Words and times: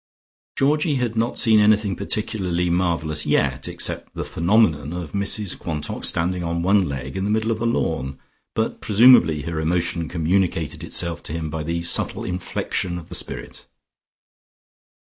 Georgie 0.57 0.95
had 0.95 1.15
not 1.15 1.37
seen 1.37 1.59
anything 1.59 1.95
particularly 1.95 2.71
marvellous 2.71 3.23
yet, 3.27 3.67
except 3.67 4.11
the 4.15 4.25
phenomenon 4.25 4.93
of 4.93 5.11
Mrs 5.11 5.55
Quantock 5.59 6.03
standing 6.03 6.43
on 6.43 6.63
one 6.63 6.89
leg 6.89 7.15
in 7.15 7.23
the 7.23 7.29
middle 7.29 7.51
of 7.51 7.59
the 7.59 7.67
lawn, 7.67 8.19
but 8.55 8.81
presumably 8.81 9.43
her 9.43 9.59
emotion 9.59 10.09
communicated 10.09 10.83
itself 10.83 11.21
to 11.21 11.33
him 11.33 11.51
by 11.51 11.61
the 11.61 11.83
subtle 11.83 12.23
infection 12.23 12.97
of 12.97 13.09
the 13.09 13.13
spirit. 13.15 13.67